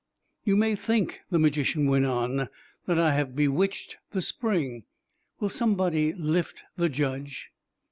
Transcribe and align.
"You 0.43 0.55
may 0.55 0.73
think," 0.73 1.19
the 1.29 1.37
magician 1.37 1.85
went 1.85 2.05
on, 2.05 2.49
"that 2.87 2.97
I 2.97 3.13
have 3.13 3.35
bewitched 3.35 3.97
the 4.13 4.21
spring. 4.23 4.85
Will 5.39 5.49
somebody 5.49 6.11
lift 6.11 6.63
the 6.75 6.89
Judge?" 6.89 7.51